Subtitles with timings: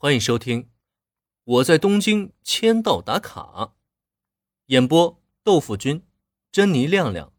[0.00, 0.62] 欢迎收听
[1.42, 3.40] 《我在东京签到打卡》，
[4.66, 6.04] 演播豆腐君、
[6.52, 7.32] 珍妮亮亮。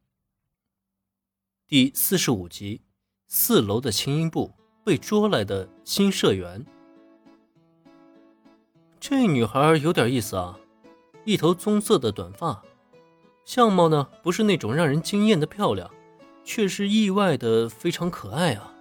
[1.66, 2.82] 第四十五集：
[3.28, 4.54] 四楼的轻音部
[4.84, 6.66] 被捉来的新社员。
[9.00, 10.60] 这女孩有点意思啊，
[11.24, 12.62] 一头棕色的短发，
[13.46, 15.90] 相貌呢不是那种让人惊艳的漂亮，
[16.44, 18.76] 却是意外的非常可爱啊。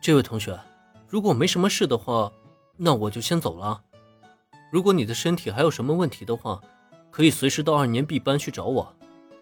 [0.00, 0.58] 这位同学。
[1.14, 2.32] 如果没什么事的话，
[2.76, 3.80] 那我就先走了。
[4.72, 6.60] 如果你的身体还有什么问题的话，
[7.12, 8.92] 可以随时到二年 B 班去找我。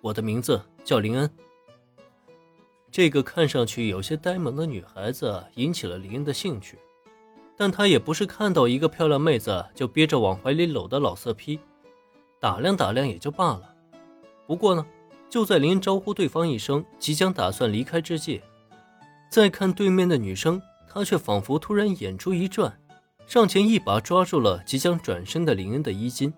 [0.02, 1.30] 我的名字叫林恩。
[2.90, 6.78] 这个看上去有些呆萌的女孩子引起了林恩的兴趣，
[7.56, 11.58] 但他也不是看到一个漂亮妹子就憋着往怀里搂的老色批，
[12.38, 13.74] 打量打量也就罢了。
[14.46, 14.86] 不过呢，
[15.30, 18.42] 就在林恩招呼对方一声，即将打算离开之际，
[19.30, 20.60] 再看对面的女生。
[20.92, 22.78] 他却仿佛突然眼珠一转，
[23.26, 26.32] 上前一把抓住了即将转身的林恩的衣襟。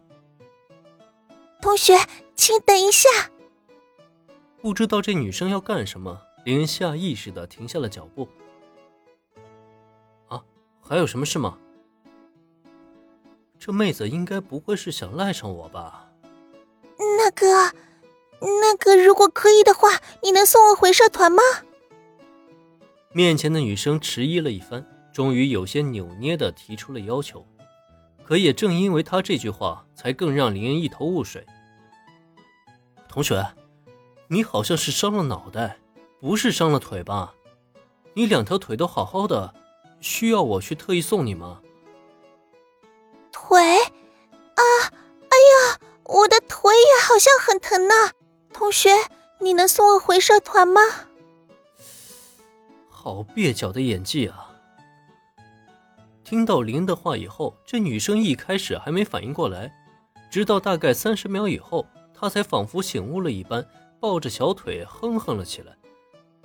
[1.60, 1.94] 同学，
[2.36, 3.08] 请等一下。
[4.62, 8.28] 不知道这女生要干什么，林恩下意识的停下了脚步。
[10.28, 10.40] 啊，
[10.80, 11.58] 还有什么事吗？
[13.58, 16.12] 这妹子应该不会是想赖上我吧？
[17.18, 17.72] 那个，
[18.40, 21.42] 那个，如果可以的话，你能送我回社团吗？
[23.16, 27.46] 面前的女生迟疑了一番，终于有些扭捏的提出了要求。
[28.24, 31.46] 可也正因为她这句话，才更让林恩一头雾水。
[33.08, 33.46] 同学，
[34.26, 35.78] 你好像是伤了脑袋，
[36.20, 37.34] 不是伤了腿吧？
[38.14, 39.54] 你两条腿都好好的，
[40.00, 41.60] 需要我去特意送你吗？
[43.30, 43.60] 腿？
[43.60, 44.62] 啊！
[44.90, 45.36] 哎
[45.70, 47.94] 呀，我的腿也好像很疼呢。
[48.52, 48.90] 同学，
[49.38, 50.80] 你能送我回社团吗？
[53.04, 54.48] 好蹩脚的演技啊！
[56.24, 59.70] 听到林的话以后，这女生一开始还没反应过来，
[60.30, 63.62] 直到大概三十秒以后，她才仿佛醒悟了一般，
[64.00, 65.76] 抱着小腿哼哼了起来。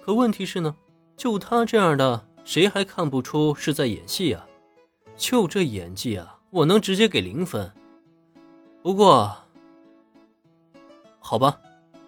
[0.03, 0.75] 可问题是呢，
[1.15, 4.45] 就她这样的，谁还看不出是在演戏啊？
[5.15, 7.71] 就这演技啊，我能直接给零分。
[8.83, 9.33] 不过，
[11.21, 11.61] 好吧，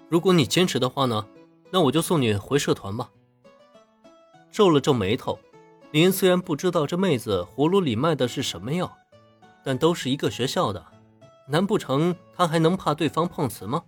[0.10, 1.26] 如果你坚持的话呢，
[1.70, 3.10] 那我就送你回社团吧。
[4.52, 5.40] 皱了皱眉头，
[5.92, 8.98] 林虽然不知道这妹子葫芦里卖的是什么药，
[9.64, 10.86] 但都是一个学校的，
[11.48, 13.84] 难不成他还能怕对方碰瓷吗？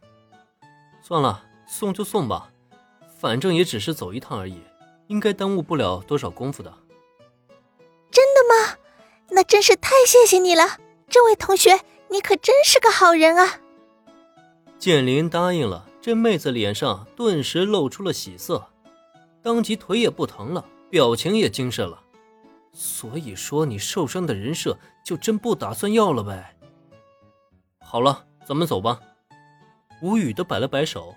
[1.01, 2.49] 算了，送就送吧，
[3.17, 4.61] 反正也只是走一趟而已，
[5.07, 6.73] 应该耽误不了多少功夫的。
[8.09, 8.77] 真的吗？
[9.29, 10.77] 那真是太谢谢你了，
[11.09, 13.59] 这位同学，你可真是个好人啊！
[14.79, 18.69] 见林答应了，这妹子脸上顿时露出了喜色。
[19.43, 22.01] 当即腿也不疼了，表情也精神了。
[22.71, 26.57] 所以说，你受伤的人设就真不打算要了呗？
[27.79, 28.99] 好了，咱们走吧。
[30.01, 31.13] 无语的摆了摆手，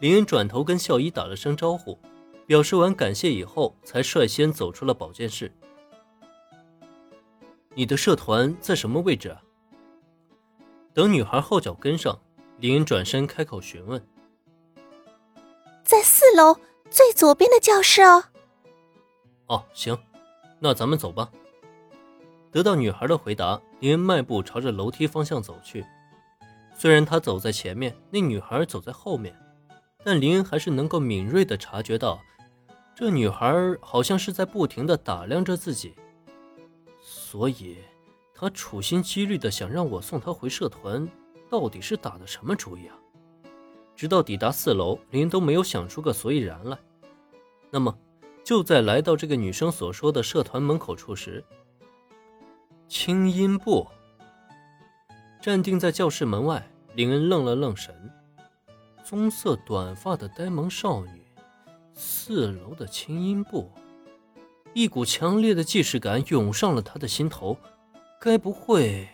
[0.00, 1.98] 林恩转头跟校医打了声招呼，
[2.46, 5.52] 表示完感谢以后，才率先走出了保健室。
[7.74, 9.36] 你的社团在什么位置？
[10.92, 12.18] 等女孩后脚跟上，
[12.58, 14.04] 林恩转身开口询问
[15.84, 16.56] ：“在四楼。”
[16.90, 18.24] 最左边的教室哦。
[19.46, 19.96] 哦，行，
[20.58, 21.30] 那咱们走吧。
[22.50, 25.84] 得到女孩的回答，林恩迈步朝着楼梯方向走去。
[26.76, 29.34] 虽然他走在前面，那女孩走在后面，
[30.04, 32.20] 但林恩还是能够敏锐地察觉到，
[32.94, 35.94] 这女孩好像是在不停地打量着自己。
[37.00, 37.78] 所以，
[38.34, 41.08] 她处心积虑地想让我送她回社团，
[41.50, 42.96] 到底是打的什么主意啊？
[43.98, 46.78] 直到抵达四楼，林都没有想出个所以然来。
[47.68, 47.98] 那么，
[48.44, 51.44] 就在来到这个女生所说的社团门口处时，
[52.86, 53.88] 轻音部
[55.42, 56.64] 站定在教室门外，
[56.94, 57.92] 林恩愣了愣神。
[59.02, 61.26] 棕色短发的呆萌少女，
[61.92, 63.68] 四楼的轻音部，
[64.74, 67.58] 一股强烈的既视感涌上了他的心头。
[68.20, 69.08] 该不会……